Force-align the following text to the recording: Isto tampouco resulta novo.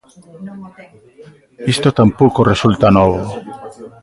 Isto 1.73 1.89
tampouco 1.99 2.39
resulta 2.51 2.87
novo. 2.97 3.21